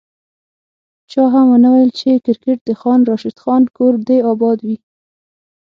[1.11, 4.77] چا هم ونه ویل چي کرکیټ د خان راشد خان کور دي اباد وي